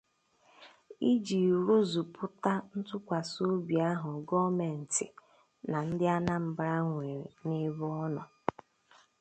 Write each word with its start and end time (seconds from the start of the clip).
iji 1.11 1.39
rụzùpụta 1.65 2.53
ntụkwasịobi 2.77 3.75
ahụ 3.91 4.11
gọọmenti 4.27 5.05
na 5.69 5.77
ndị 5.87 6.05
Anambra 6.15 6.75
nwere 6.87 7.27
n'ebe 7.45 7.85
ọ 8.03 8.05
nọ. 8.15 8.23